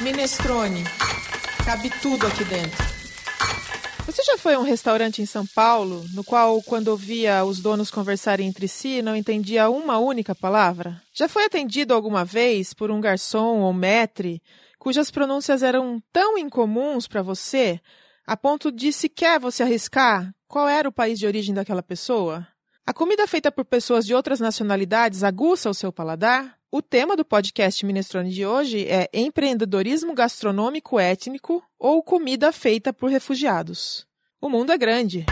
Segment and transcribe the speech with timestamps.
[0.00, 0.84] Minestrone.
[1.64, 2.78] Cabe tudo aqui dentro.
[4.06, 7.90] Você já foi a um restaurante em São Paulo, no qual, quando ouvia os donos
[7.90, 11.02] conversarem entre si, não entendia uma única palavra?
[11.12, 14.40] Já foi atendido alguma vez por um garçom ou maître
[14.78, 17.80] cujas pronúncias eram tão incomuns para você,
[18.26, 22.46] a ponto de sequer você arriscar qual era o país de origem daquela pessoa?
[22.86, 26.57] A comida feita por pessoas de outras nacionalidades aguça o seu paladar?
[26.70, 33.08] O tema do podcast Minestrone de hoje é empreendedorismo gastronômico étnico ou comida feita por
[33.08, 34.06] refugiados.
[34.38, 35.24] O mundo é grande.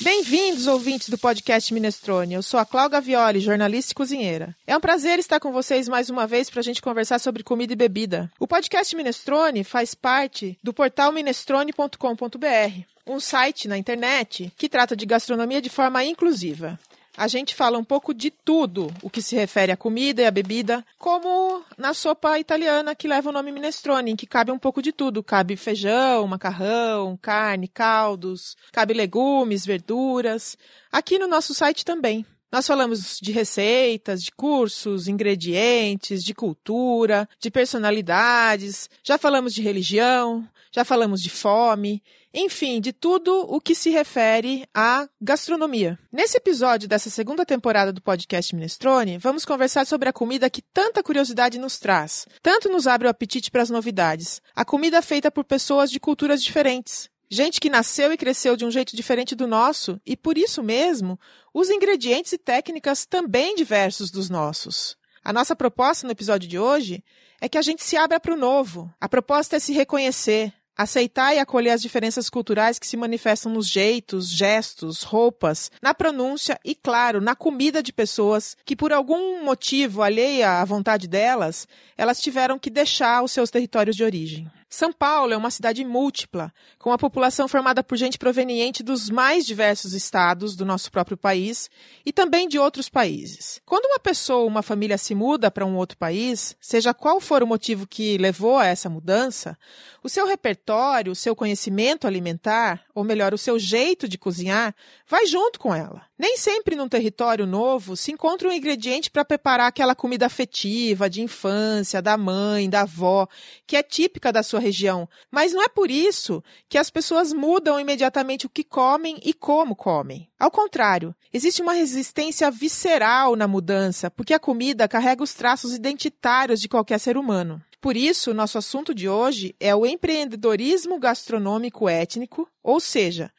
[0.00, 2.32] Bem-vindos, ouvintes do podcast Minestrone.
[2.32, 4.56] Eu sou a Cláudia Violi, jornalista e cozinheira.
[4.66, 7.74] É um prazer estar com vocês mais uma vez para a gente conversar sobre comida
[7.74, 8.32] e bebida.
[8.40, 15.04] O podcast Minestrone faz parte do portal minestrone.com.br, um site na internet que trata de
[15.04, 16.78] gastronomia de forma inclusiva
[17.16, 20.30] a gente fala um pouco de tudo o que se refere à comida e à
[20.30, 24.80] bebida, como na sopa italiana que leva o nome minestrone, em que cabe um pouco
[24.80, 25.22] de tudo.
[25.22, 30.56] Cabe feijão, macarrão, carne, caldos, cabe legumes, verduras.
[30.90, 32.24] Aqui no nosso site também.
[32.52, 40.44] Nós falamos de receitas, de cursos, ingredientes, de cultura, de personalidades, já falamos de religião,
[40.72, 42.02] já falamos de fome
[42.32, 45.98] enfim, de tudo o que se refere à gastronomia.
[46.12, 51.02] Nesse episódio dessa segunda temporada do podcast Minestrone, vamos conversar sobre a comida que tanta
[51.02, 54.40] curiosidade nos traz, tanto nos abre o apetite para as novidades.
[54.54, 57.10] A comida feita por pessoas de culturas diferentes.
[57.28, 61.18] Gente que nasceu e cresceu de um jeito diferente do nosso e, por isso mesmo,
[61.54, 64.96] usa ingredientes e técnicas também diversos dos nossos.
[65.22, 67.04] A nossa proposta no episódio de hoje
[67.40, 68.92] é que a gente se abra para o novo.
[69.00, 73.68] A proposta é se reconhecer, Aceitar e acolher as diferenças culturais que se manifestam nos
[73.68, 80.00] jeitos, gestos, roupas, na pronúncia e, claro, na comida de pessoas que, por algum motivo
[80.00, 84.50] alheia à vontade delas, elas tiveram que deixar os seus territórios de origem.
[84.72, 89.44] São Paulo é uma cidade múltipla, com a população formada por gente proveniente dos mais
[89.44, 91.68] diversos estados do nosso próprio país
[92.06, 93.60] e também de outros países.
[93.66, 97.42] Quando uma pessoa ou uma família se muda para um outro país, seja qual for
[97.42, 99.58] o motivo que levou a essa mudança,
[100.04, 104.72] o seu repertório, o seu conhecimento alimentar, ou melhor, o seu jeito de cozinhar,
[105.08, 106.02] vai junto com ela.
[106.16, 111.22] Nem sempre num território novo se encontra um ingrediente para preparar aquela comida afetiva, de
[111.22, 113.26] infância, da mãe, da avó,
[113.66, 115.08] que é típica da sua região.
[115.30, 119.74] Mas não é por isso que as pessoas mudam imediatamente o que comem e como
[119.74, 120.28] comem.
[120.38, 126.60] Ao contrário, existe uma resistência visceral na mudança, porque a comida carrega os traços identitários
[126.60, 127.62] de qualquer ser humano.
[127.80, 133.32] Por isso, nosso assunto de hoje é o empreendedorismo gastronômico étnico, ou seja,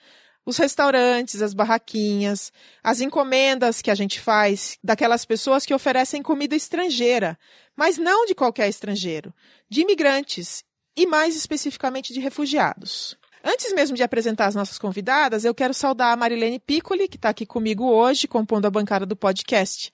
[0.43, 2.51] os restaurantes, as barraquinhas,
[2.83, 7.37] as encomendas que a gente faz daquelas pessoas que oferecem comida estrangeira,
[7.75, 9.33] mas não de qualquer estrangeiro,
[9.69, 10.63] de imigrantes
[10.95, 13.17] e mais especificamente de refugiados.
[13.43, 17.29] Antes mesmo de apresentar as nossas convidadas, eu quero saudar a Marilene Piccoli, que está
[17.29, 19.91] aqui comigo hoje, compondo a bancada do podcast.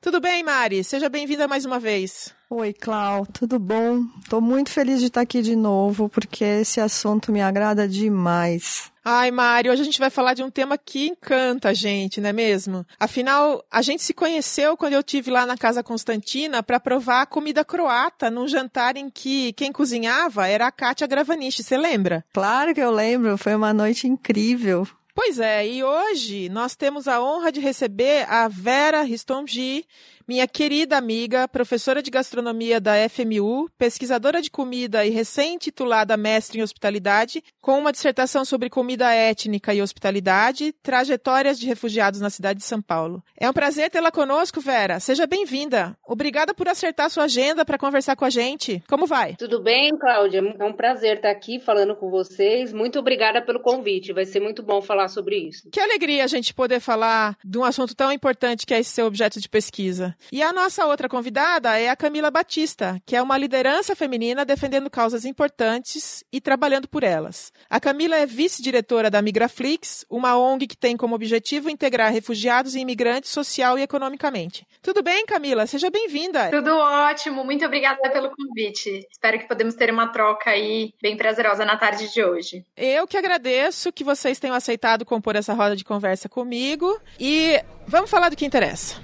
[0.00, 0.84] Tudo bem, Mari?
[0.84, 2.35] Seja bem-vinda mais uma vez.
[2.48, 4.04] Oi, Clau, tudo bom?
[4.22, 8.92] Estou muito feliz de estar aqui de novo, porque esse assunto me agrada demais.
[9.04, 12.28] Ai, Mari, hoje a gente vai falar de um tema que encanta a gente, não
[12.30, 12.86] é mesmo?
[13.00, 17.26] Afinal, a gente se conheceu quando eu tive lá na Casa Constantina para provar a
[17.26, 22.24] comida croata num jantar em que quem cozinhava era a Kátia Gravaniche, você lembra?
[22.32, 24.86] Claro que eu lembro, foi uma noite incrível.
[25.16, 29.86] Pois é, e hoje nós temos a honra de receber a Vera Ristomgi,
[30.28, 36.62] minha querida amiga, professora de gastronomia da FMU, pesquisadora de comida e recém-titulada mestre em
[36.62, 42.66] hospitalidade, com uma dissertação sobre comida étnica e hospitalidade, trajetórias de refugiados na cidade de
[42.66, 43.22] São Paulo.
[43.38, 45.00] É um prazer tê-la conosco, Vera.
[45.00, 45.96] Seja bem-vinda.
[46.04, 48.82] Obrigada por acertar sua agenda para conversar com a gente.
[48.88, 49.36] Como vai?
[49.36, 50.42] Tudo bem, Cláudia?
[50.58, 52.72] É um prazer estar aqui falando com vocês.
[52.72, 54.12] Muito obrigada pelo convite.
[54.12, 55.68] Vai ser muito bom falar sobre isso.
[55.70, 59.06] Que alegria a gente poder falar de um assunto tão importante que é esse seu
[59.06, 60.16] objeto de pesquisa.
[60.32, 64.90] E a nossa outra convidada é a Camila Batista, que é uma liderança feminina defendendo
[64.90, 67.52] causas importantes e trabalhando por elas.
[67.68, 72.80] A Camila é vice-diretora da Migraflix, uma ONG que tem como objetivo integrar refugiados e
[72.80, 74.66] imigrantes social e economicamente.
[74.82, 75.66] Tudo bem, Camila?
[75.66, 76.50] Seja bem-vinda.
[76.50, 77.44] Tudo ótimo.
[77.44, 79.06] Muito obrigada pelo convite.
[79.10, 82.64] Espero que podemos ter uma troca aí bem prazerosa na tarde de hoje.
[82.76, 88.10] Eu que agradeço que vocês tenham aceitado compor essa roda de conversa comigo e vamos
[88.10, 88.96] falar do que interessa.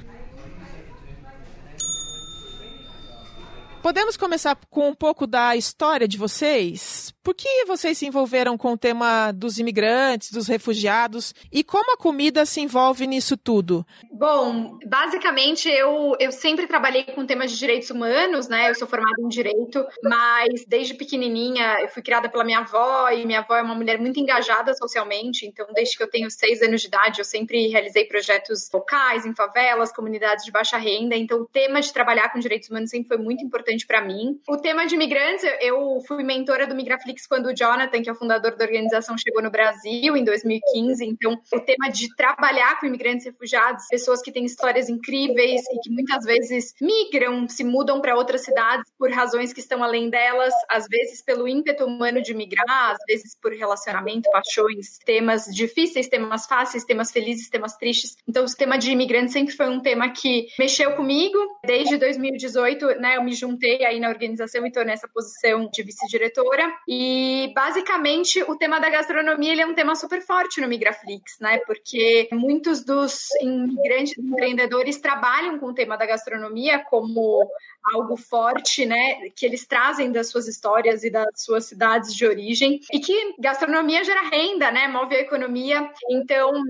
[3.82, 7.12] Podemos começar com um pouco da história de vocês?
[7.20, 11.96] Por que vocês se envolveram com o tema dos imigrantes, dos refugiados e como a
[11.96, 13.84] comida se envolve nisso tudo?
[14.10, 18.70] Bom, basicamente eu, eu sempre trabalhei com temas de direitos humanos, né?
[18.70, 23.26] Eu sou formada em direito, mas desde pequenininha eu fui criada pela minha avó e
[23.26, 26.80] minha avó é uma mulher muito engajada socialmente, então desde que eu tenho seis anos
[26.80, 31.46] de idade eu sempre realizei projetos locais, em favelas, comunidades de baixa renda, então o
[31.46, 34.38] tema de trabalhar com direitos humanos sempre foi muito importante para mim.
[34.48, 38.16] O tema de imigrantes, eu fui mentora do Migraflix quando o Jonathan, que é o
[38.16, 43.26] fundador da organização, chegou no Brasil em 2015, então o tema de trabalhar com imigrantes
[43.26, 48.42] refugiados, pessoas que têm histórias incríveis e que muitas vezes migram, se mudam para outras
[48.42, 52.98] cidades por razões que estão além delas, às vezes pelo ímpeto humano de migrar, às
[53.06, 58.16] vezes por relacionamento, paixões, temas difíceis, temas fáceis, temas felizes, temas tristes.
[58.28, 61.38] Então, o tema de imigrantes sempre foi um tema que mexeu comigo.
[61.64, 66.72] Desde 2018, né, eu me juntei aí na organização e tô nessa posição de vice-diretora.
[66.88, 71.58] E, basicamente, o tema da gastronomia ele é um tema super forte no Migraflix, né?
[71.58, 77.48] Porque muitos dos imigrantes empreendedores trabalham com o tema da gastronomia como
[77.92, 82.78] algo forte, né, que eles trazem das suas histórias e das suas cidades de origem
[82.92, 85.90] e que gastronomia gera renda, né, move a economia.
[86.08, 86.62] Então,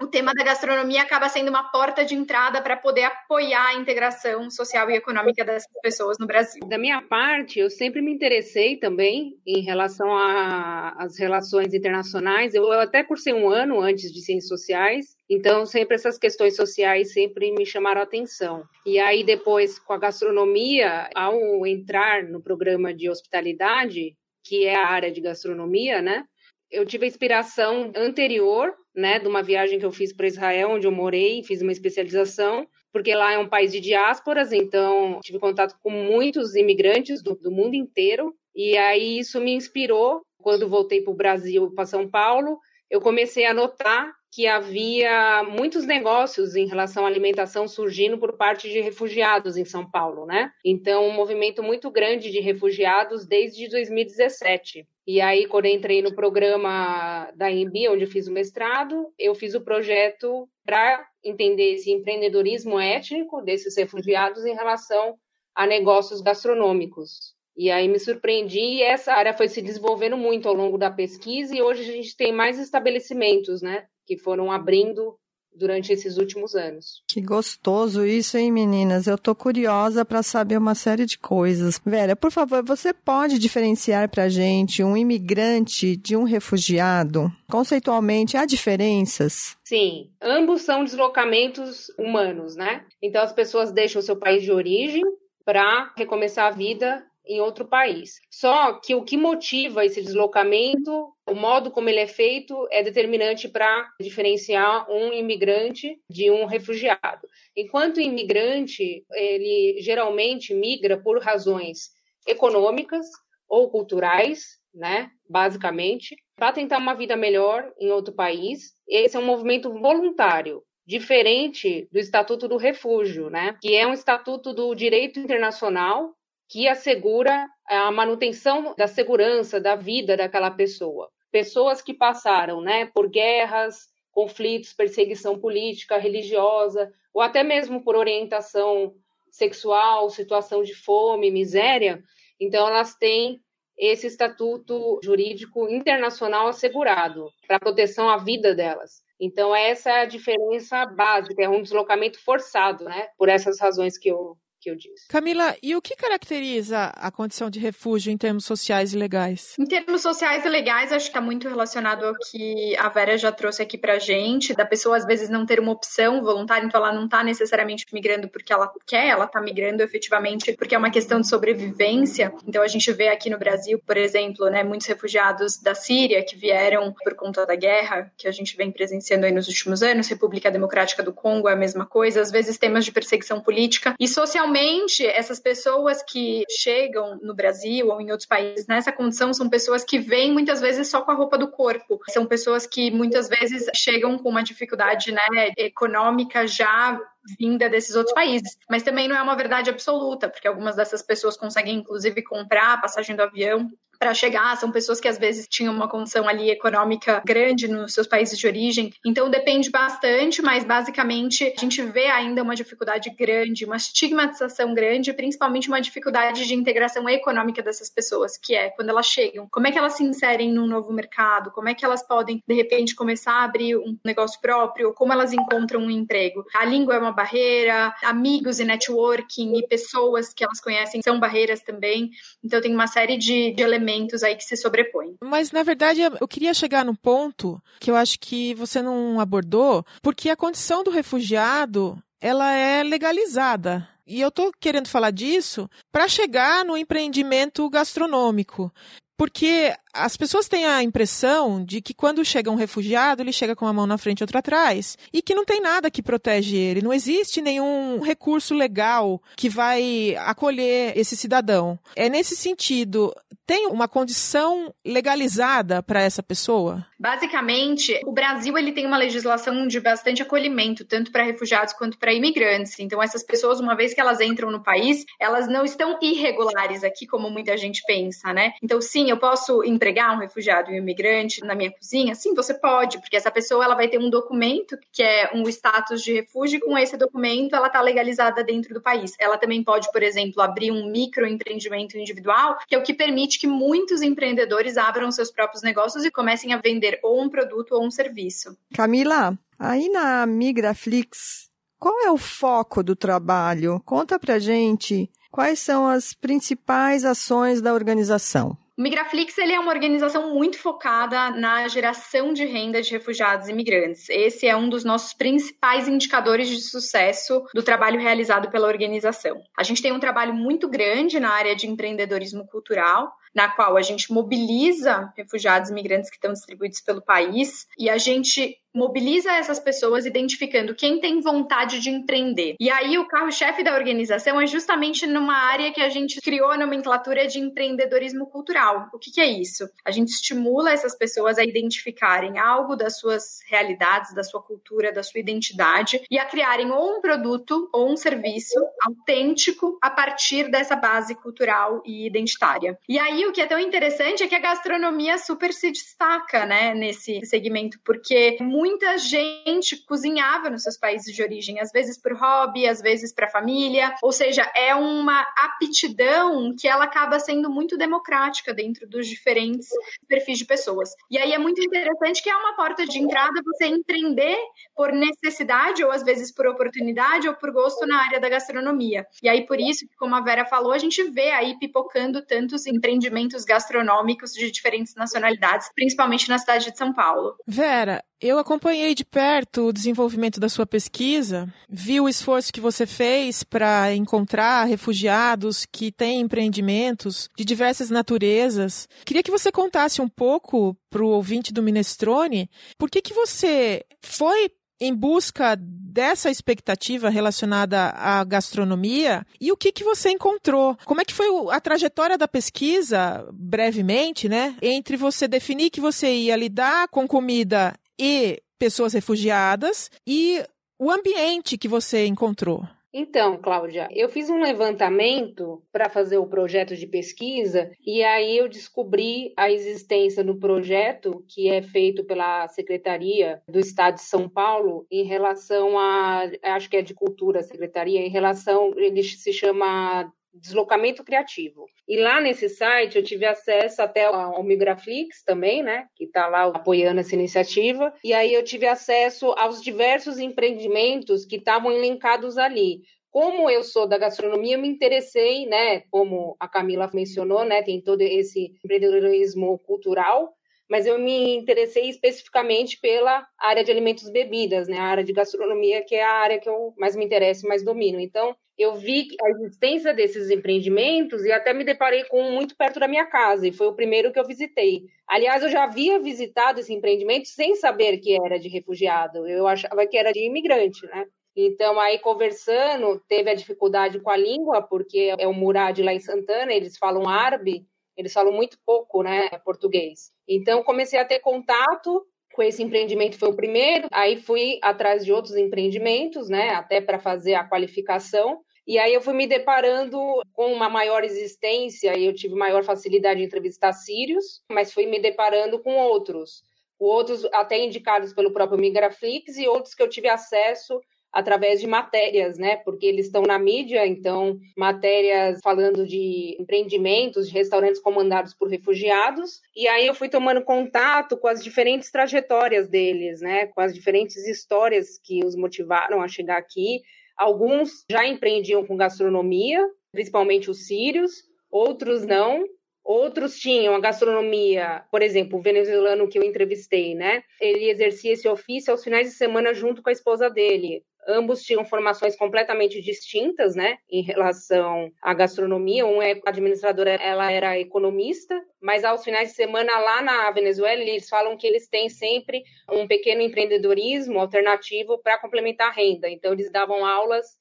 [0.00, 4.50] o tema da gastronomia acaba sendo uma porta de entrada para poder apoiar a integração
[4.50, 6.60] social e econômica dessas pessoas no Brasil.
[6.66, 12.54] Da minha parte, eu sempre me interessei também em relação às relações internacionais.
[12.54, 17.12] Eu, eu até cursei um ano antes de ciências sociais, então sempre essas questões sociais
[17.12, 18.64] sempre me chamaram a atenção.
[18.86, 24.88] E aí depois com a gastronomia, ao entrar no programa de hospitalidade, que é a
[24.88, 26.24] área de gastronomia, né?
[26.70, 30.86] Eu tive a inspiração anterior né, de uma viagem que eu fiz para Israel, onde
[30.86, 35.76] eu morei, fiz uma especialização, porque lá é um país de diásporas, então tive contato
[35.80, 40.22] com muitos imigrantes do, do mundo inteiro, e aí isso me inspirou.
[40.42, 42.58] Quando voltei para o Brasil, para São Paulo,
[42.88, 48.68] eu comecei a notar que havia muitos negócios em relação à alimentação surgindo por parte
[48.68, 50.52] de refugiados em São Paulo, né?
[50.64, 54.86] Então, um movimento muito grande de refugiados desde 2017.
[55.06, 59.60] E aí, quando entrei no programa da EMB, onde fiz o mestrado, eu fiz o
[59.60, 65.16] projeto para entender esse empreendedorismo étnico desses refugiados em relação
[65.54, 67.34] a negócios gastronômicos.
[67.60, 71.54] E aí me surpreendi e essa área foi se desenvolvendo muito ao longo da pesquisa
[71.54, 75.14] e hoje a gente tem mais estabelecimentos, né, que foram abrindo
[75.54, 77.02] durante esses últimos anos.
[77.06, 79.06] Que gostoso isso, hein, meninas?
[79.06, 81.78] Eu tô curiosa para saber uma série de coisas.
[81.84, 87.30] Vera, por favor, você pode diferenciar para gente um imigrante de um refugiado?
[87.50, 89.54] Conceitualmente, há diferenças?
[89.64, 92.86] Sim, ambos são deslocamentos humanos, né?
[93.02, 95.02] Então as pessoas deixam o seu país de origem
[95.44, 98.20] para recomeçar a vida em outro país.
[98.28, 103.48] Só que o que motiva esse deslocamento, o modo como ele é feito, é determinante
[103.48, 107.28] para diferenciar um imigrante de um refugiado.
[107.56, 111.90] Enquanto o imigrante, ele geralmente migra por razões
[112.26, 113.06] econômicas
[113.48, 118.72] ou culturais, né, basicamente, para tentar uma vida melhor em outro país.
[118.88, 123.56] Esse é um movimento voluntário diferente do Estatuto do Refúgio, né?
[123.62, 126.16] Que é um estatuto do direito internacional
[126.50, 131.08] que assegura a manutenção da segurança da vida daquela pessoa.
[131.30, 138.92] Pessoas que passaram né, por guerras, conflitos, perseguição política, religiosa, ou até mesmo por orientação
[139.30, 142.02] sexual, situação de fome, miséria,
[142.40, 143.40] então elas têm
[143.78, 149.02] esse estatuto jurídico internacional assegurado para proteção à vida delas.
[149.20, 153.08] Então essa é a diferença básica, é um deslocamento forçado, né?
[153.16, 155.08] Por essas razões que eu que eu disse.
[155.08, 159.54] Camila, e o que caracteriza a condição de refúgio em termos sociais e legais?
[159.58, 163.32] Em termos sociais e legais, acho que está muito relacionado ao que a Vera já
[163.32, 166.92] trouxe aqui para gente, da pessoa às vezes não ter uma opção voluntária, então ela
[166.92, 171.20] não está necessariamente migrando porque ela quer, ela está migrando efetivamente porque é uma questão
[171.20, 172.32] de sobrevivência.
[172.46, 176.36] Então a gente vê aqui no Brasil, por exemplo, né, muitos refugiados da Síria que
[176.36, 180.50] vieram por conta da guerra, que a gente vem presenciando aí nos últimos anos, República
[180.50, 184.49] Democrática do Congo é a mesma coisa, às vezes temas de perseguição política e social
[184.50, 189.84] Geralmente, essas pessoas que chegam no Brasil ou em outros países nessa condição são pessoas
[189.84, 192.00] que vêm muitas vezes só com a roupa do corpo.
[192.08, 195.22] São pessoas que muitas vezes chegam com uma dificuldade né,
[195.56, 197.00] econômica já
[197.38, 198.58] vinda desses outros países.
[198.68, 202.78] Mas também não é uma verdade absoluta, porque algumas dessas pessoas conseguem, inclusive, comprar a
[202.78, 207.22] passagem do avião para chegar, são pessoas que às vezes tinham uma condição ali econômica
[207.22, 208.94] grande nos seus países de origem.
[209.04, 215.12] Então depende bastante, mas basicamente a gente vê ainda uma dificuldade grande, uma estigmatização grande,
[215.12, 219.70] principalmente uma dificuldade de integração econômica dessas pessoas, que é quando elas chegam, como é
[219.70, 223.34] que elas se inserem num novo mercado, como é que elas podem de repente começar
[223.34, 226.46] a abrir um negócio próprio, como elas encontram um emprego.
[226.54, 231.60] A língua é uma barreira, amigos e networking e pessoas que elas conhecem são barreiras
[231.60, 232.10] também.
[232.42, 233.89] Então tem uma série de, de elementos
[234.22, 235.16] aí que se sobrepõem.
[235.22, 239.84] Mas na verdade eu queria chegar num ponto que eu acho que você não abordou,
[240.02, 243.88] porque a condição do refugiado ela é legalizada.
[244.06, 248.72] E eu estou querendo falar disso para chegar no empreendimento gastronômico.
[249.16, 253.64] Porque as pessoas têm a impressão de que quando chega um refugiado, ele chega com
[253.64, 256.82] uma mão na frente e outra atrás, e que não tem nada que protege ele,
[256.82, 261.78] não existe nenhum recurso legal que vai acolher esse cidadão.
[261.96, 263.12] É nesse sentido,
[263.50, 266.86] tem uma condição legalizada para essa pessoa?
[266.96, 272.12] Basicamente, o Brasil ele tem uma legislação de bastante acolhimento, tanto para refugiados quanto para
[272.12, 272.78] imigrantes.
[272.78, 277.08] Então, essas pessoas, uma vez que elas entram no país, elas não estão irregulares aqui,
[277.08, 278.52] como muita gente pensa, né?
[278.62, 282.14] Então, sim, eu posso empregar um refugiado e um imigrante na minha cozinha?
[282.14, 286.02] Sim, você pode, porque essa pessoa ela vai ter um documento que é um status
[286.02, 289.14] de refúgio, e com esse documento ela está legalizada dentro do país.
[289.18, 293.46] Ela também pode, por exemplo, abrir um microempreendimento individual, que é o que permite que
[293.46, 297.90] muitos empreendedores abram seus próprios negócios e comecem a vender ou um produto ou um
[297.90, 298.54] serviço.
[298.74, 303.80] Camila, aí na Migraflix, qual é o foco do trabalho?
[303.86, 308.56] Conta pra gente quais são as principais ações da organização.
[308.80, 313.52] O Migraflix ele é uma organização muito focada na geração de renda de refugiados e
[313.52, 314.08] imigrantes.
[314.08, 319.42] Esse é um dos nossos principais indicadores de sucesso do trabalho realizado pela organização.
[319.54, 323.82] A gente tem um trabalho muito grande na área de empreendedorismo cultural, na qual a
[323.82, 329.58] gente mobiliza refugiados e imigrantes que estão distribuídos pelo país e a gente mobiliza essas
[329.58, 332.56] pessoas identificando quem tem vontade de empreender.
[332.60, 336.56] E aí o carro-chefe da organização é justamente numa área que a gente criou a
[336.56, 338.88] nomenclatura de empreendedorismo cultural.
[338.92, 339.68] O que, que é isso?
[339.84, 345.02] A gente estimula essas pessoas a identificarem algo das suas realidades, da sua cultura, da
[345.02, 350.76] sua identidade e a criarem ou um produto ou um serviço autêntico a partir dessa
[350.76, 352.78] base cultural e identitária.
[352.88, 356.74] E aí o que é tão interessante é que a gastronomia super se destaca, né,
[356.74, 362.68] nesse segmento, porque muita gente cozinhava nos seus países de origem, às vezes por hobby,
[362.68, 368.52] às vezes para família, ou seja, é uma aptidão que ela acaba sendo muito democrática
[368.52, 369.66] dentro dos diferentes
[370.06, 370.90] perfis de pessoas.
[371.10, 374.36] E aí é muito interessante que é uma porta de entrada você empreender
[374.76, 379.06] por necessidade ou às vezes por oportunidade ou por gosto na área da gastronomia.
[379.22, 383.42] E aí por isso, como a Vera falou, a gente vê aí pipocando tantos empreendimentos
[383.46, 387.36] gastronômicos de diferentes nacionalidades, principalmente na cidade de São Paulo.
[387.46, 392.86] Vera, eu acompanhei de perto o desenvolvimento da sua pesquisa, vi o esforço que você
[392.86, 398.88] fez para encontrar refugiados que têm empreendimentos de diversas naturezas.
[399.04, 403.84] Queria que você contasse um pouco para o ouvinte do Minestrone por que, que você
[404.02, 404.50] foi
[404.80, 410.76] em busca dessa expectativa relacionada à gastronomia e o que, que você encontrou?
[410.86, 414.56] Como é que foi a trajetória da pesquisa, brevemente, né?
[414.62, 420.42] Entre você definir que você ia lidar com comida e pessoas refugiadas e
[420.78, 422.66] o ambiente que você encontrou.
[422.92, 428.48] Então, Cláudia, eu fiz um levantamento para fazer o projeto de pesquisa e aí eu
[428.48, 434.86] descobri a existência do projeto que é feito pela Secretaria do Estado de São Paulo
[434.90, 440.12] em relação a, acho que é de cultura, a secretaria, em relação, ele se chama
[440.32, 441.66] deslocamento criativo.
[441.88, 446.44] E lá nesse site eu tive acesso até ao Migraflix também, né, que está lá
[446.44, 452.80] apoiando essa iniciativa, e aí eu tive acesso aos diversos empreendimentos que estavam elencados ali.
[453.10, 457.80] Como eu sou da gastronomia, eu me interessei, né, como a Camila mencionou, né, tem
[457.80, 460.32] todo esse empreendedorismo cultural,
[460.70, 465.12] mas eu me interessei especificamente pela área de alimentos e bebidas, né, a área de
[465.12, 467.98] gastronomia, que é a área que eu mais me interesso, mais domino.
[467.98, 472.78] Então, eu vi a existência desses empreendimentos e até me deparei com um muito perto
[472.78, 474.82] da minha casa, e foi o primeiro que eu visitei.
[475.08, 479.84] Aliás, eu já havia visitado esse empreendimento sem saber que era de refugiado, eu achava
[479.86, 481.06] que era de imigrante, né?
[481.34, 486.00] Então, aí conversando, teve a dificuldade com a língua, porque é o Murad lá em
[486.00, 487.64] Santana, eles falam árabe,
[488.00, 490.10] eles falam muito pouco, né, português.
[490.26, 493.88] Então, comecei a ter contato com esse empreendimento, foi o primeiro.
[493.92, 498.40] Aí fui atrás de outros empreendimentos, né, até para fazer a qualificação.
[498.66, 499.98] E aí eu fui me deparando
[500.32, 504.98] com uma maior existência e eu tive maior facilidade em entrevistar sírios, mas fui me
[504.98, 506.42] deparando com outros.
[506.78, 510.80] Outros até indicados pelo próprio Migraflix e outros que eu tive acesso
[511.12, 512.56] através de matérias, né?
[512.56, 519.40] Porque eles estão na mídia, então matérias falando de empreendimentos, de restaurantes comandados por refugiados.
[519.56, 523.46] E aí eu fui tomando contato com as diferentes trajetórias deles, né?
[523.46, 526.80] Com as diferentes histórias que os motivaram a chegar aqui.
[527.16, 532.44] Alguns já empreendiam com gastronomia, principalmente os sírios, outros não.
[532.82, 537.22] Outros tinham a gastronomia, por exemplo, o venezuelano que eu entrevistei, né?
[537.40, 540.82] Ele exercia esse ofício aos finais de semana junto com a esposa dele.
[541.08, 545.86] Ambos tinham formações completamente distintas, né, em relação à gastronomia.
[545.86, 551.08] Um é administradora, ela era economista, mas aos finais de semana lá na Venezuela eles
[551.08, 556.08] falam que eles têm sempre um pequeno empreendedorismo alternativo para complementar a renda.
[556.08, 557.38] Então eles davam aulas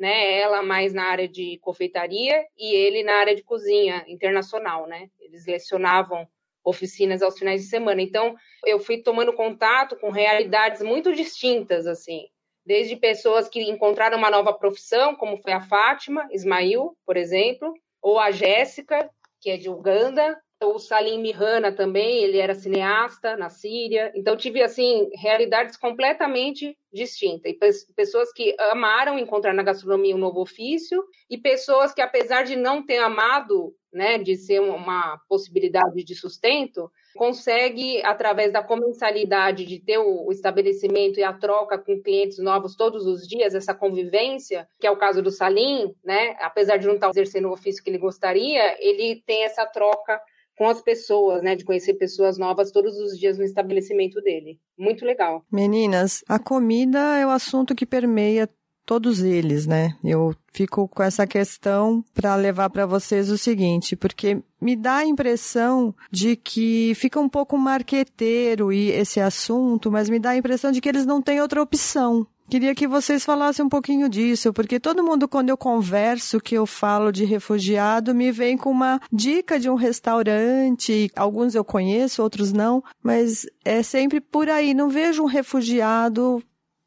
[0.00, 0.40] né?
[0.40, 5.10] Ela mais na área de confeitaria e ele na área de cozinha internacional, né?
[5.20, 6.26] Eles lecionavam
[6.64, 8.00] oficinas aos finais de semana.
[8.00, 12.26] Então, eu fui tomando contato com realidades muito distintas, assim
[12.70, 18.16] desde pessoas que encontraram uma nova profissão, como foi a Fátima Ismail, por exemplo, ou
[18.16, 19.10] a Jéssica,
[19.40, 24.12] que é de Uganda, o Salim Mihana também, ele era cineasta na Síria.
[24.14, 27.52] Então tive assim realidades completamente distintas.
[27.52, 32.56] E pessoas que amaram encontrar na gastronomia um novo ofício e pessoas que apesar de
[32.56, 39.80] não ter amado, né, de ser uma possibilidade de sustento, consegue através da comensalidade de
[39.80, 44.86] ter o estabelecimento e a troca com clientes novos todos os dias, essa convivência, que
[44.86, 46.36] é o caso do Salim, né?
[46.40, 50.20] Apesar de não estar exercendo o ofício que ele gostaria, ele tem essa troca
[50.60, 51.56] com as pessoas, né?
[51.56, 54.60] De conhecer pessoas novas todos os dias no estabelecimento dele.
[54.78, 55.42] Muito legal.
[55.50, 58.46] Meninas, a comida é o assunto que permeia
[58.84, 59.96] todos eles, né?
[60.04, 65.06] Eu fico com essa questão para levar para vocês o seguinte, porque me dá a
[65.06, 70.70] impressão de que fica um pouco marqueteiro e esse assunto, mas me dá a impressão
[70.70, 72.26] de que eles não têm outra opção.
[72.50, 76.66] Queria que vocês falassem um pouquinho disso, porque todo mundo, quando eu converso, que eu
[76.66, 81.08] falo de refugiado, me vem com uma dica de um restaurante.
[81.14, 84.74] Alguns eu conheço, outros não, mas é sempre por aí.
[84.74, 86.42] Não vejo um refugiado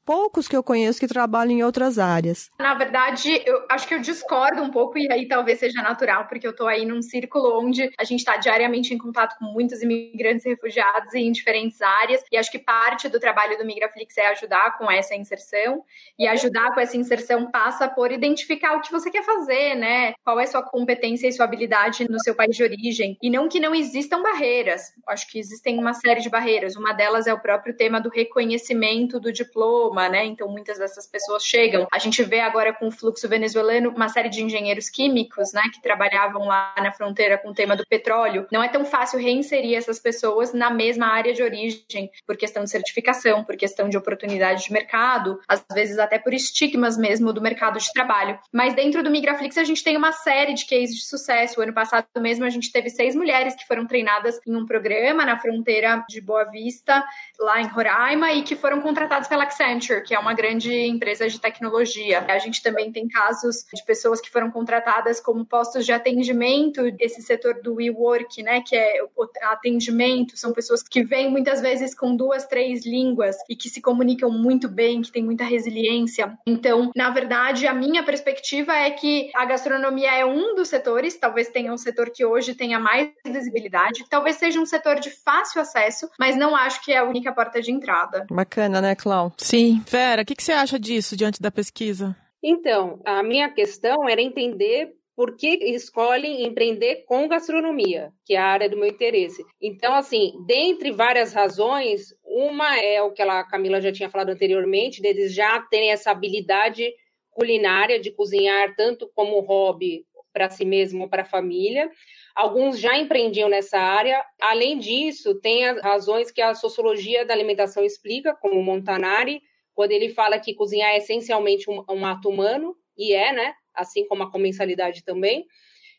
[0.05, 2.49] poucos que eu conheço que trabalham em outras áreas.
[2.59, 6.47] Na verdade, eu acho que eu discordo um pouco, e aí talvez seja natural, porque
[6.47, 10.45] eu tô aí num círculo onde a gente está diariamente em contato com muitos imigrantes
[10.45, 14.77] e refugiados em diferentes áreas, e acho que parte do trabalho do Migraflix é ajudar
[14.77, 15.83] com essa inserção,
[16.17, 20.13] e ajudar com essa inserção passa por identificar o que você quer fazer, né?
[20.23, 23.59] Qual é sua competência e sua habilidade no seu país de origem, e não que
[23.59, 27.75] não existam barreiras, acho que existem uma série de barreiras, uma delas é o próprio
[27.75, 30.25] tema do reconhecimento do diploma, né?
[30.25, 31.87] Então muitas dessas pessoas chegam.
[31.91, 35.81] A gente vê agora com o fluxo venezuelano uma série de engenheiros químicos, né, que
[35.81, 38.47] trabalhavam lá na fronteira com o tema do petróleo.
[38.51, 42.69] Não é tão fácil reinserir essas pessoas na mesma área de origem, por questão de
[42.69, 47.79] certificação, por questão de oportunidade de mercado, às vezes até por estigmas mesmo do mercado
[47.79, 48.39] de trabalho.
[48.51, 51.59] Mas dentro do Migraflix a gente tem uma série de cases de sucesso.
[51.59, 55.25] O ano passado mesmo a gente teve seis mulheres que foram treinadas em um programa
[55.25, 57.03] na fronteira de Boa Vista,
[57.39, 61.39] lá em Roraima, e que foram contratadas pela Accenture Que é uma grande empresa de
[61.39, 62.25] tecnologia.
[62.27, 67.21] A gente também tem casos de pessoas que foram contratadas como postos de atendimento desse
[67.21, 72.15] setor do WeWork, né, que é o atendimento, são pessoas que vêm muitas vezes com
[72.15, 76.37] duas, três línguas e que se comunicam muito bem, que têm muita resiliência.
[76.45, 81.49] Então, na verdade, a minha perspectiva é que a gastronomia é um dos setores, talvez
[81.49, 86.09] tenha um setor que hoje tenha mais visibilidade, talvez seja um setor de fácil acesso,
[86.19, 88.25] mas não acho que é a única porta de entrada.
[88.29, 89.33] Bacana, né, Clau?
[89.37, 92.15] Sim, Vera, o que, que você acha disso diante da pesquisa?
[92.41, 98.45] Então, a minha questão era entender por que escolhem empreender com gastronomia, que é a
[98.45, 99.43] área do meu interesse.
[99.61, 105.01] Então, assim, dentre várias razões, uma é o que a Camila já tinha falado anteriormente,
[105.01, 106.91] deles já terem essa habilidade
[107.29, 111.91] culinária de cozinhar tanto como hobby para si mesmo ou para a família.
[112.35, 114.23] Alguns já empreendiam nessa área.
[114.41, 119.41] Além disso, tem as razões que a sociologia da alimentação explica, como Montanari,
[119.73, 123.53] quando ele fala que cozinhar é essencialmente um, um ato humano, e é, né?
[123.73, 125.45] Assim como a comensalidade também.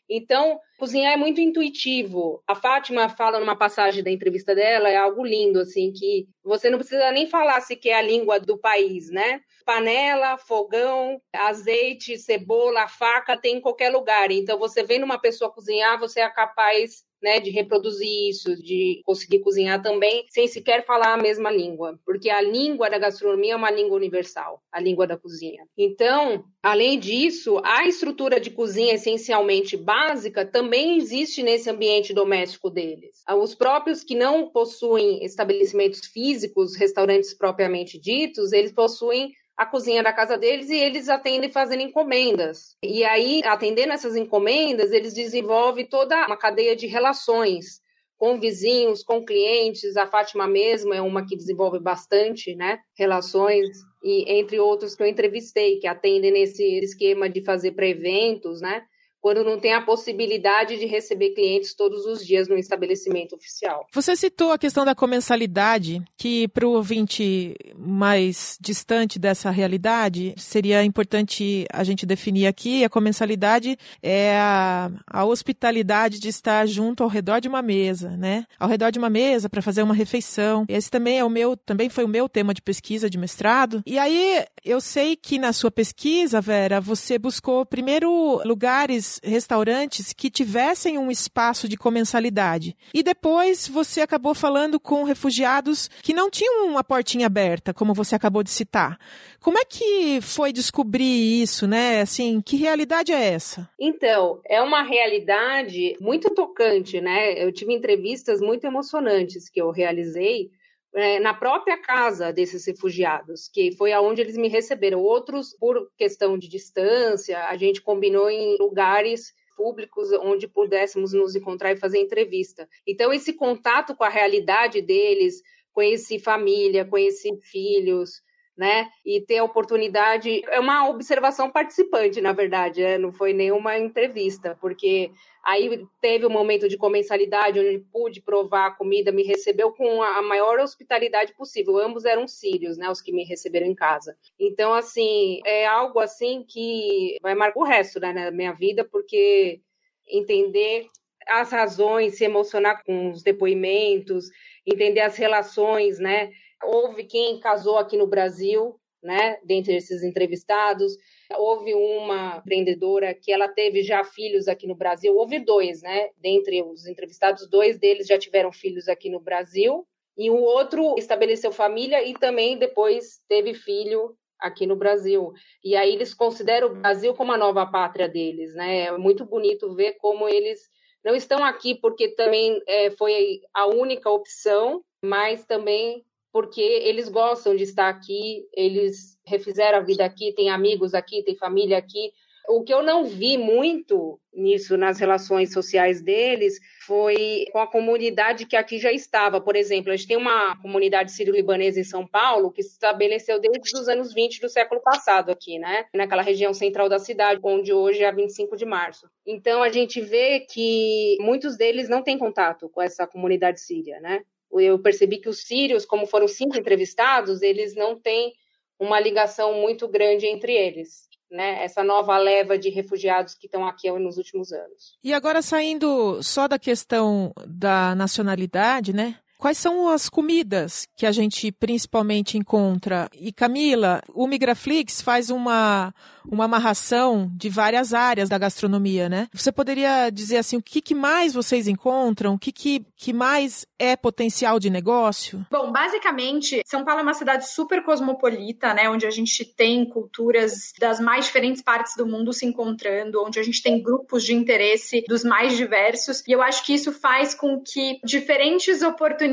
[0.09, 2.43] Então, Cozinhar é muito intuitivo.
[2.45, 6.77] A Fátima fala numa passagem da entrevista dela, é algo lindo, assim, que você não
[6.77, 9.39] precisa nem falar se quer a língua do país, né?
[9.65, 14.31] Panela, fogão, azeite, cebola, faca tem em qualquer lugar.
[14.31, 19.39] Então, você vem numa pessoa cozinhar, você é capaz né, de reproduzir isso, de conseguir
[19.39, 23.71] cozinhar também, sem sequer falar a mesma língua, porque a língua da gastronomia é uma
[23.71, 25.65] língua universal, a língua da cozinha.
[25.75, 33.23] Então, além disso, a estrutura de cozinha essencialmente básica também existe nesse ambiente doméstico deles.
[33.29, 40.11] Os próprios que não possuem estabelecimentos físicos, restaurantes propriamente ditos, eles possuem a cozinha da
[40.11, 42.75] casa deles e eles atendem fazendo encomendas.
[42.83, 47.81] E aí, atendendo essas encomendas, eles desenvolvem toda uma cadeia de relações
[48.17, 49.95] com vizinhos, com clientes.
[49.97, 53.67] A Fátima mesmo é uma que desenvolve bastante, né, relações
[54.03, 58.83] e entre outros que eu entrevistei que atendem nesse esquema de fazer para eventos, né?
[59.25, 63.87] Quando não tem a possibilidade de receber clientes todos os dias no estabelecimento oficial.
[63.91, 70.83] Você citou a questão da comensalidade, que para o ouvinte mais distante dessa realidade, seria
[70.83, 72.83] importante a gente definir aqui.
[72.83, 78.45] A comensalidade é a, a hospitalidade de estar junto ao redor de uma mesa, né?
[78.59, 80.65] Ao redor de uma mesa para fazer uma refeição.
[80.69, 83.81] Esse também é o meu, também foi o meu tema de pesquisa de mestrado.
[83.87, 90.29] E aí eu sei que na sua pesquisa, Vera, você buscou primeiro lugares restaurantes que
[90.29, 92.75] tivessem um espaço de comensalidade.
[92.93, 98.15] E depois você acabou falando com refugiados que não tinham uma portinha aberta, como você
[98.15, 98.99] acabou de citar.
[99.39, 102.01] Como é que foi descobrir isso, né?
[102.01, 103.69] Assim, que realidade é essa?
[103.79, 107.33] Então, é uma realidade muito tocante, né?
[107.43, 110.49] Eu tive entrevistas muito emocionantes que eu realizei
[110.95, 115.01] é, na própria casa desses refugiados, que foi aonde eles me receberam.
[115.01, 121.71] Outros, por questão de distância, a gente combinou em lugares públicos onde pudéssemos nos encontrar
[121.71, 122.67] e fazer entrevista.
[122.87, 125.41] Então, esse contato com a realidade deles,
[125.73, 128.21] conheci família, conheci filhos,
[128.57, 128.89] né?
[129.05, 130.41] E ter a oportunidade.
[130.45, 132.97] É uma observação participante, na verdade, né?
[132.97, 135.11] não foi nenhuma entrevista, porque
[135.43, 140.21] aí teve um momento de comensalidade onde pude provar a comida, me recebeu com a
[140.21, 141.77] maior hospitalidade possível.
[141.77, 142.89] Ambos eram sírios, né?
[142.89, 144.15] Os que me receberam em casa.
[144.39, 149.59] Então, assim, é algo assim que vai marcar o resto né, na minha vida, porque
[150.07, 150.87] entender
[151.27, 154.29] as razões, se emocionar com os depoimentos,
[154.65, 156.31] entender as relações, né?
[156.63, 160.97] Houve quem casou aqui no Brasil, né, dentre esses entrevistados.
[161.37, 165.15] Houve uma empreendedora que ela teve já filhos aqui no Brasil.
[165.15, 166.09] Houve dois, né?
[166.17, 169.87] Dentre os entrevistados, dois deles já tiveram filhos aqui no Brasil.
[170.17, 175.33] E o outro estabeleceu família e também depois teve filho aqui no Brasil.
[175.63, 178.85] E aí eles consideram o Brasil como a nova pátria deles, né?
[178.85, 180.69] É muito bonito ver como eles
[181.03, 186.03] não estão aqui porque também é, foi a única opção, mas também
[186.35, 191.37] porque eles gostam de estar aqui, eles refizeram a vida aqui, têm amigos aqui, têm
[191.37, 192.11] família aqui.
[192.49, 198.45] O que eu não vi muito nisso nas relações sociais deles foi com a comunidade
[198.45, 199.39] que aqui já estava.
[199.39, 203.79] Por exemplo, a gente tem uma comunidade sírio-libanesa em São Paulo que se estabeleceu desde
[203.79, 205.85] os anos 20 do século passado aqui, né?
[205.95, 209.09] Naquela região central da cidade, onde hoje é 25 de março.
[209.25, 214.21] Então a gente vê que muitos deles não têm contato com essa comunidade síria, né?
[214.59, 218.33] Eu percebi que os sírios, como foram cinco entrevistados, eles não têm
[218.79, 221.05] uma ligação muito grande entre eles.
[221.31, 224.95] Né, essa nova leva de refugiados que estão aqui nos últimos anos.
[225.03, 229.17] E agora saindo só da questão da nacionalidade, né?
[229.37, 233.09] Quais são as comidas que a gente principalmente encontra?
[233.13, 235.93] E Camila, o Migraflix faz uma,
[236.25, 239.27] uma amarração de várias áreas da gastronomia, né?
[239.33, 242.33] Você poderia dizer assim, o que, que mais vocês encontram?
[242.33, 245.45] O que, que, que mais é potencial de negócio?
[245.51, 248.89] Bom, basicamente, São Paulo é uma cidade super cosmopolita, né?
[248.89, 253.43] Onde a gente tem culturas das mais diferentes partes do mundo se encontrando, onde a
[253.43, 256.23] gente tem grupos de interesse dos mais diversos.
[256.25, 259.24] E eu acho que isso faz com que diferentes oportunidades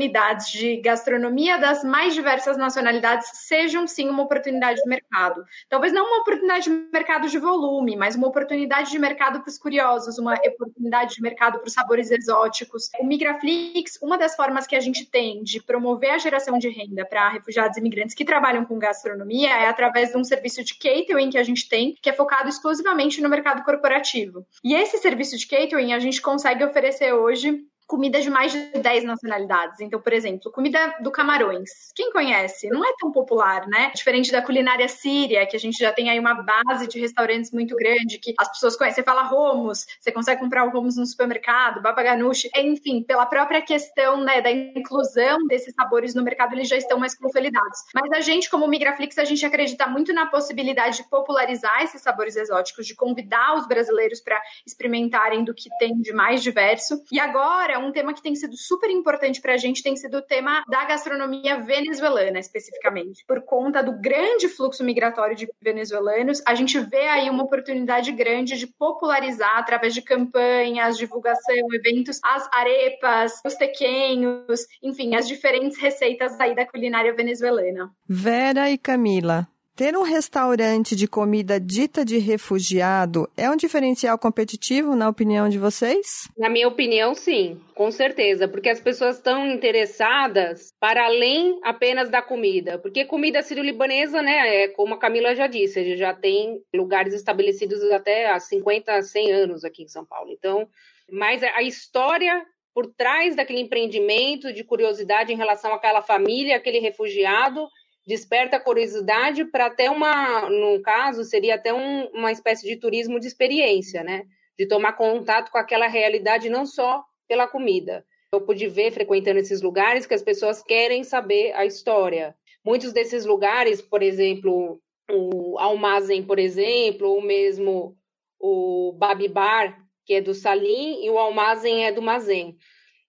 [0.51, 5.43] de gastronomia das mais diversas nacionalidades sejam sim uma oportunidade de mercado.
[5.69, 9.57] Talvez não uma oportunidade de mercado de volume, mas uma oportunidade de mercado para os
[9.57, 12.89] curiosos, uma oportunidade de mercado para os sabores exóticos.
[12.99, 17.05] O Migraflix, uma das formas que a gente tem de promover a geração de renda
[17.05, 21.29] para refugiados e imigrantes que trabalham com gastronomia é através de um serviço de catering
[21.29, 24.45] que a gente tem, que é focado exclusivamente no mercado corporativo.
[24.63, 29.03] E esse serviço de catering a gente consegue oferecer hoje comida de mais de 10
[29.03, 29.79] nacionalidades.
[29.79, 31.69] Então, por exemplo, comida do Camarões.
[31.93, 32.67] Quem conhece?
[32.69, 33.91] Não é tão popular, né?
[33.93, 37.75] Diferente da culinária síria, que a gente já tem aí uma base de restaurantes muito
[37.75, 39.03] grande, que as pessoas conhecem.
[39.03, 42.49] Você fala romos, você consegue comprar o romos no supermercado, baba ganoush.
[42.57, 47.13] Enfim, pela própria questão né, da inclusão desses sabores no mercado, eles já estão mais
[47.15, 47.77] consolidados.
[47.93, 52.35] Mas a gente, como Migraflix, a gente acredita muito na possibilidade de popularizar esses sabores
[52.35, 56.99] exóticos, de convidar os brasileiros para experimentarem do que tem de mais diverso.
[57.11, 60.21] E agora, um tema que tem sido super importante para a gente tem sido o
[60.21, 63.23] tema da gastronomia venezuelana, especificamente.
[63.27, 68.57] Por conta do grande fluxo migratório de venezuelanos, a gente vê aí uma oportunidade grande
[68.57, 76.39] de popularizar através de campanhas, divulgação, eventos, as arepas, os tequenhos, enfim, as diferentes receitas
[76.39, 77.91] aí da culinária venezuelana.
[78.07, 84.95] Vera e Camila, ter um restaurante de comida dita de refugiado é um diferencial competitivo,
[84.95, 86.29] na opinião de vocês?
[86.37, 92.21] Na minha opinião, sim, com certeza, porque as pessoas estão interessadas para além apenas da
[92.21, 92.77] comida.
[92.77, 98.31] Porque comida sírio-libanesa, né, é como a Camila já disse, já tem lugares estabelecidos até
[98.31, 100.31] há 50, 100 anos aqui em São Paulo.
[100.31, 100.67] Então,
[101.09, 107.67] mas a história por trás daquele empreendimento, de curiosidade em relação àquela família, aquele refugiado,
[108.05, 113.27] desperta curiosidade para até uma, no caso, seria até um, uma espécie de turismo de
[113.27, 114.23] experiência, né?
[114.57, 118.05] De tomar contato com aquela realidade não só pela comida.
[118.31, 122.35] Eu pude ver frequentando esses lugares que as pessoas querem saber a história.
[122.65, 127.95] Muitos desses lugares, por exemplo, o Almazen, por exemplo, ou mesmo
[128.39, 132.57] o Babibar, que é do Salim, e o Almazen é do Mazen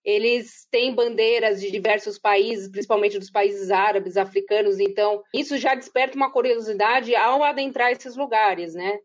[0.04, 6.14] eles têm bandeiras de diversos países, principalmente dos países árabes, africanos, então isso já desperta
[6.14, 8.98] uma curiosidade ao adentrar esses lugares, né?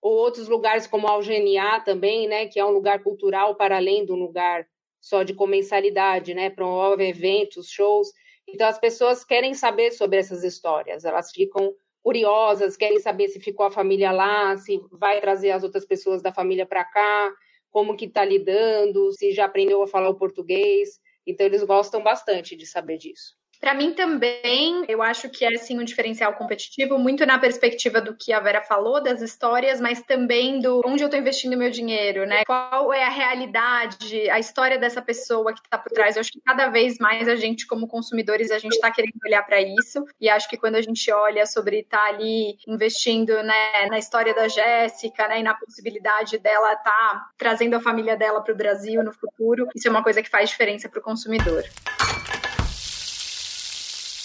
[0.00, 4.14] Ou outros lugares como Algeniá também, né, que é um lugar cultural para além do
[4.14, 4.66] lugar
[5.00, 6.50] só de comensalidade, né?
[6.50, 8.08] Promove eventos, shows.
[8.46, 13.66] Então as pessoas querem saber sobre essas histórias, elas ficam curiosas, querem saber se ficou
[13.66, 17.32] a família lá, se vai trazer as outras pessoas da família para cá
[17.74, 21.00] como que está lidando, se já aprendeu a falar o português.
[21.26, 23.36] Então eles gostam bastante de saber disso.
[23.64, 28.14] Para mim também, eu acho que é sim um diferencial competitivo, muito na perspectiva do
[28.14, 32.26] que a Vera falou, das histórias, mas também do onde eu estou investindo meu dinheiro,
[32.26, 32.42] né?
[32.44, 36.14] Qual é a realidade, a história dessa pessoa que está por trás.
[36.14, 39.42] Eu acho que cada vez mais a gente, como consumidores, a gente está querendo olhar
[39.46, 40.04] para isso.
[40.20, 44.34] E acho que quando a gente olha sobre estar tá ali investindo né, na história
[44.34, 48.56] da Jéssica, né, e na possibilidade dela estar tá trazendo a família dela para o
[48.58, 51.64] Brasil no futuro, isso é uma coisa que faz diferença para o consumidor.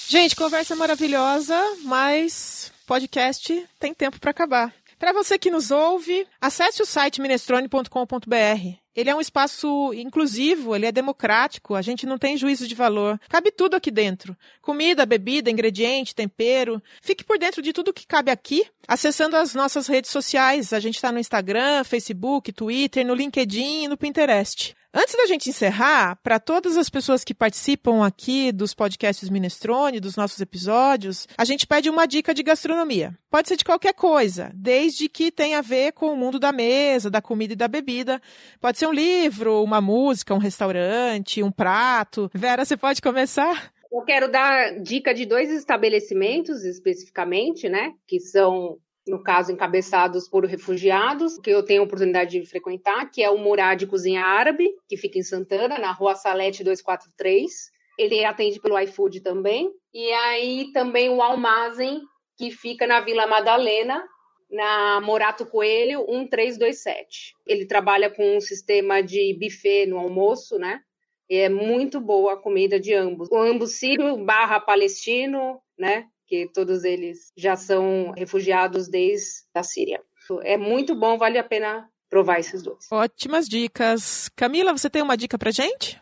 [0.10, 4.74] Gente, conversa maravilhosa, mas podcast tem tempo para acabar.
[4.98, 8.78] Para você que nos ouve, acesse o site minestrone.com.br.
[8.96, 13.22] Ele é um espaço inclusivo, ele é democrático, a gente não tem juízo de valor.
[13.30, 16.82] Cabe tudo aqui dentro: comida, bebida, ingrediente, tempero.
[17.04, 20.74] Fique por dentro de tudo que cabe aqui, acessando as nossas redes sociais.
[20.74, 24.76] A gente está no Instagram, Facebook, Twitter, no LinkedIn e no Pinterest.
[24.92, 30.16] Antes da gente encerrar, para todas as pessoas que participam aqui dos podcasts Minestrone, dos
[30.16, 33.16] nossos episódios, a gente pede uma dica de gastronomia.
[33.30, 37.08] Pode ser de qualquer coisa, desde que tenha a ver com o mundo da mesa,
[37.08, 38.20] da comida e da bebida.
[38.60, 42.28] Pode ser um livro, uma música, um restaurante, um prato.
[42.34, 43.72] Vera, você pode começar?
[43.92, 47.94] Eu quero dar dica de dois estabelecimentos especificamente, né?
[48.08, 53.24] Que são no caso, encabeçados por refugiados, que eu tenho a oportunidade de frequentar, que
[53.24, 57.72] é o Murad Cozinha Árabe, que fica em Santana, na rua Salete 243.
[57.98, 59.72] Ele atende pelo iFood também.
[59.94, 62.02] E aí também o Almazen,
[62.38, 64.02] que fica na Vila Madalena,
[64.50, 67.36] na Morato Coelho 1327.
[67.46, 70.82] Ele trabalha com um sistema de buffet no almoço, né?
[71.30, 73.30] E é muito boa a comida de ambos.
[73.32, 76.06] O ambos sírio barra palestino, né?
[76.30, 80.00] Que todos eles já são refugiados desde a Síria.
[80.44, 82.86] É muito bom, vale a pena provar esses dois.
[82.92, 84.30] Ótimas dicas.
[84.36, 86.00] Camila, você tem uma dica pra gente?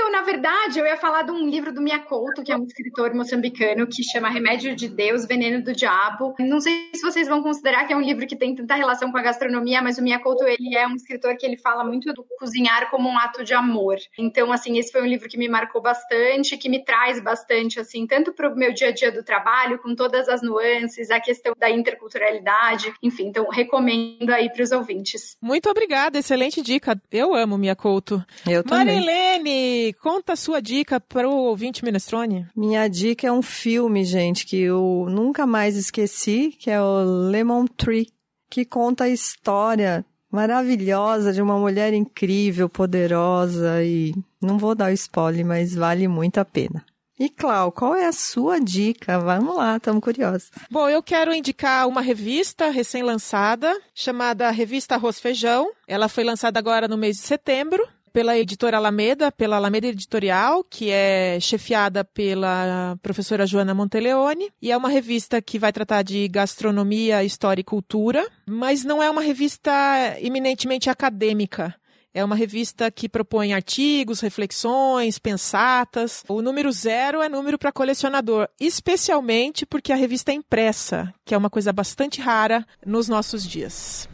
[0.00, 3.12] Então, na verdade, eu ia falar de um livro do Miyakoto, que é um escritor
[3.12, 6.36] moçambicano, que chama Remédio de Deus, Veneno do Diabo.
[6.38, 9.18] Não sei se vocês vão considerar que é um livro que tem tanta relação com
[9.18, 12.88] a gastronomia, mas o Miyakoto, ele é um escritor que ele fala muito do cozinhar
[12.92, 13.96] como um ato de amor.
[14.16, 18.06] Então, assim, esse foi um livro que me marcou bastante, que me traz bastante, assim,
[18.06, 21.54] tanto para o meu dia a dia do trabalho, com todas as nuances, a questão
[21.58, 25.36] da interculturalidade, enfim, então recomendo aí para os ouvintes.
[25.42, 26.96] Muito obrigada, excelente dica.
[27.10, 28.24] Eu amo Miyakoto.
[28.48, 28.86] Eu também.
[28.86, 32.46] Marilene, conta a sua dica para o ouvinte Minestrone.
[32.56, 37.66] Minha dica é um filme, gente, que eu nunca mais esqueci, que é o Lemon
[37.66, 38.08] Tree,
[38.50, 44.94] que conta a história maravilhosa de uma mulher incrível, poderosa e Não vou dar o
[44.94, 46.84] spoiler, mas vale muito a pena.
[47.18, 49.18] E Clau, qual é a sua dica?
[49.18, 50.52] Vamos lá, estamos curiosos.
[50.70, 55.68] Bom, eu quero indicar uma revista recém-lançada chamada Revista Arroz Feijão.
[55.88, 57.84] Ela foi lançada agora no mês de setembro
[58.18, 64.76] pela editora Alameda, pela Alameda Editorial, que é chefiada pela professora Joana Monteleone, e é
[64.76, 69.72] uma revista que vai tratar de gastronomia, história e cultura, mas não é uma revista
[70.18, 71.72] eminentemente acadêmica.
[72.12, 76.24] É uma revista que propõe artigos, reflexões, pensatas.
[76.28, 81.38] O número zero é número para colecionador, especialmente porque a revista é impressa, que é
[81.38, 84.08] uma coisa bastante rara nos nossos dias.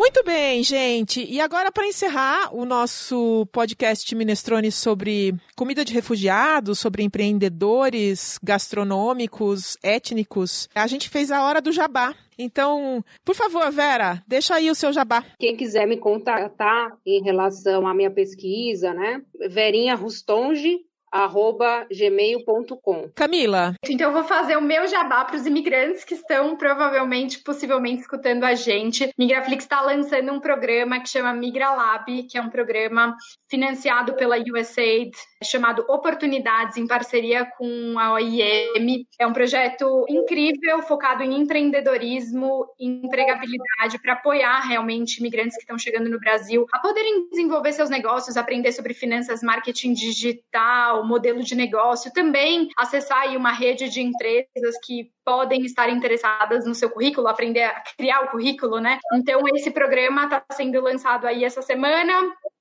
[0.00, 1.22] Muito bem, gente.
[1.30, 9.76] E agora, para encerrar o nosso podcast Minestrone sobre comida de refugiados, sobre empreendedores gastronômicos,
[9.82, 12.14] étnicos, a gente fez a hora do jabá.
[12.38, 15.22] Então, por favor, Vera, deixa aí o seu jabá.
[15.38, 19.20] Quem quiser me contatar em relação à minha pesquisa, né?
[19.50, 20.78] Verinha Rustonge,
[21.10, 23.10] arroba gmail.com.
[23.14, 23.74] Camila.
[23.88, 28.44] Então eu vou fazer o meu jabá para os imigrantes que estão provavelmente, possivelmente escutando
[28.44, 29.10] a gente.
[29.18, 33.16] Migraflix está lançando um programa que chama Migra Lab, que é um programa
[33.48, 35.10] financiado pela USAID,
[35.44, 39.04] chamado Oportunidades em parceria com a OIM.
[39.18, 45.78] É um projeto incrível focado em empreendedorismo e empregabilidade para apoiar realmente imigrantes que estão
[45.78, 51.54] chegando no Brasil a poderem desenvolver seus negócios, aprender sobre finanças, marketing digital, modelo de
[51.54, 57.28] negócio, também acessar aí uma rede de empresas que podem estar interessadas no seu currículo,
[57.28, 58.98] aprender a criar o currículo, né?
[59.14, 62.12] Então esse programa está sendo lançado aí essa semana.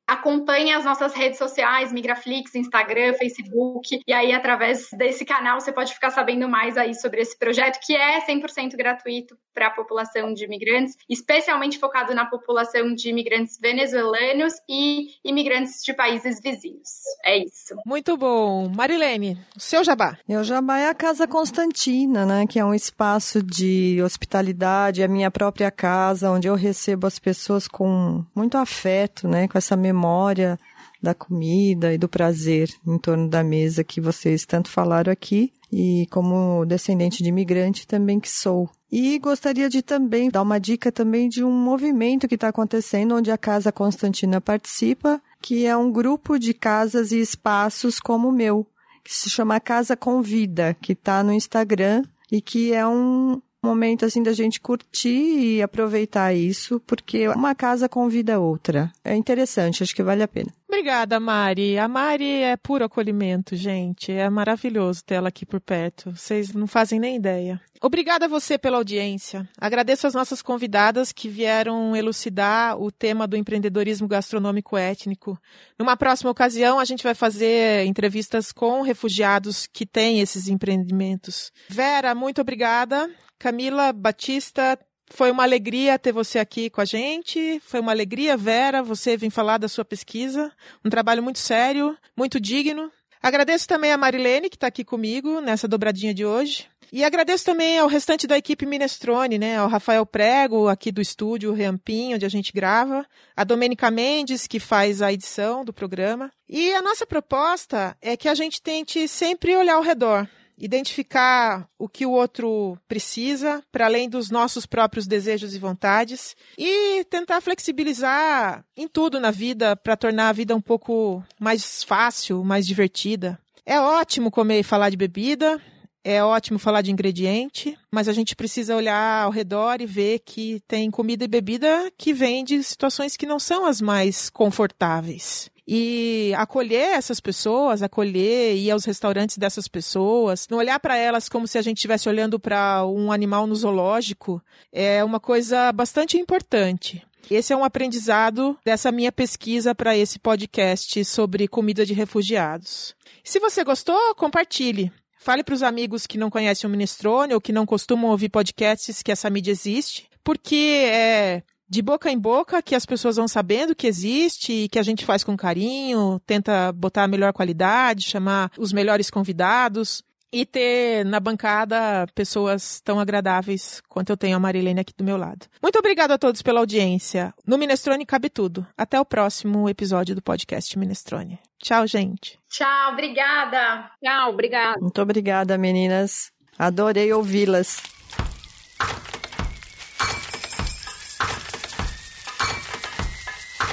[0.09, 5.93] Acompanhe as nossas redes sociais, Migraflix, Instagram, Facebook, e aí através desse canal você pode
[5.93, 10.45] ficar sabendo mais aí sobre esse projeto que é 100% gratuito para a população de
[10.45, 16.89] imigrantes, especialmente focado na população de imigrantes venezuelanos e imigrantes de países vizinhos.
[17.23, 17.75] É isso.
[17.85, 18.67] Muito bom.
[18.75, 20.17] Marilene, seu jabá.
[20.27, 25.09] Meu jabá é a Casa Constantina, né, que é um espaço de hospitalidade, é a
[25.09, 29.98] minha própria casa, onde eu recebo as pessoas com muito afeto, né, com essa memória
[29.99, 30.57] memória
[31.01, 36.07] da comida e do prazer em torno da mesa que vocês tanto falaram aqui e
[36.09, 38.69] como descendente de imigrante também que sou.
[38.91, 43.31] E gostaria de também dar uma dica também de um movimento que está acontecendo onde
[43.31, 48.65] a Casa Constantina participa, que é um grupo de casas e espaços como o meu,
[49.03, 54.23] que se chama Casa Convida, que está no Instagram e que é um, momento assim
[54.23, 58.91] da gente curtir e aproveitar isso, porque uma casa convida a outra.
[59.03, 60.51] É interessante, acho que vale a pena.
[60.67, 61.79] Obrigada, Mari.
[61.79, 64.11] A Mari é puro acolhimento, gente.
[64.11, 66.11] É maravilhoso ter ela aqui por perto.
[66.15, 67.59] Vocês não fazem nem ideia.
[67.81, 69.49] Obrigada a você pela audiência.
[69.57, 75.39] Agradeço as nossas convidadas que vieram elucidar o tema do empreendedorismo gastronômico étnico.
[75.77, 81.51] Numa próxima ocasião, a gente vai fazer entrevistas com refugiados que têm esses empreendimentos.
[81.67, 83.09] Vera, muito obrigada.
[83.39, 84.78] Camila Batista,
[85.10, 87.60] foi uma alegria ter você aqui com a gente.
[87.65, 90.52] Foi uma alegria, Vera, você vir falar da sua pesquisa.
[90.84, 92.91] Um trabalho muito sério, muito digno.
[93.21, 96.67] Agradeço também a Marilene, que está aqui comigo nessa dobradinha de hoje.
[96.91, 99.58] E agradeço também ao restante da equipe Minestrone, né?
[99.58, 103.06] Ao Rafael Prego, aqui do estúdio Reampim, onde a gente grava.
[103.36, 106.32] A Domênica Mendes, que faz a edição do programa.
[106.47, 110.28] E a nossa proposta é que a gente tente sempre olhar ao redor
[110.59, 117.03] identificar o que o outro precisa, para além dos nossos próprios desejos e vontades, e
[117.05, 122.67] tentar flexibilizar em tudo na vida para tornar a vida um pouco mais fácil, mais
[122.67, 123.39] divertida.
[123.65, 125.61] É ótimo comer e falar de bebida,
[126.03, 130.61] é ótimo falar de ingrediente, mas a gente precisa olhar ao redor e ver que
[130.67, 136.34] tem comida e bebida que vem de situações que não são as mais confortáveis e
[136.36, 141.60] acolher essas pessoas, acolher ir aos restaurantes dessas pessoas, não olhar para elas como se
[141.60, 144.41] a gente estivesse olhando para um animal no zoológico,
[144.73, 147.05] é uma coisa bastante importante.
[147.29, 152.95] Esse é um aprendizado dessa minha pesquisa para esse podcast sobre comida de refugiados.
[153.23, 154.91] Se você gostou, compartilhe.
[155.19, 159.03] Fale para os amigos que não conhecem o Minestrone ou que não costumam ouvir podcasts
[159.03, 163.75] que essa mídia existe, porque é de boca em boca que as pessoas vão sabendo
[163.75, 168.51] que existe e que a gente faz com carinho, tenta botar a melhor qualidade, chamar
[168.58, 174.79] os melhores convidados e ter na bancada pessoas tão agradáveis quanto eu tenho a Marilene
[174.79, 175.47] aqui do meu lado.
[175.62, 177.34] Muito obrigado a todos pela audiência.
[177.45, 178.65] No Minestrone cabe tudo.
[178.77, 181.39] Até o próximo episódio do podcast Minestrone.
[181.62, 182.39] Tchau, gente.
[182.49, 183.91] Tchau, obrigada.
[184.03, 184.79] Tchau, obrigada.
[184.79, 186.32] Muito obrigada, meninas.
[186.58, 187.98] Adorei ouvi-las.